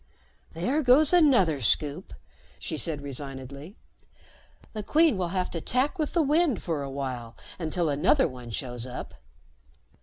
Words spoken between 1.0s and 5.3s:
another Scoop," she said resignedly. "The Queen will